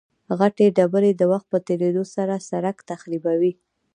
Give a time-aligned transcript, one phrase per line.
[0.39, 3.53] غټې ډبرې د وخت په تېرېدو سره سرک تخریبوي